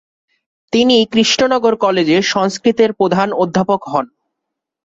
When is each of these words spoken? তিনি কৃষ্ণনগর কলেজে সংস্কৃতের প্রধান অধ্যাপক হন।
তিনি 0.73 0.97
কৃষ্ণনগর 1.11 1.73
কলেজে 1.75 2.17
সংস্কৃতের 2.33 2.89
প্রধান 2.93 3.27
অধ্যাপক 3.43 3.81
হন। 3.91 4.05